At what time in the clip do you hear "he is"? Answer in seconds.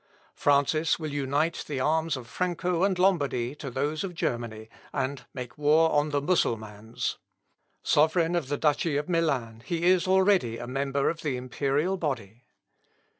9.63-10.07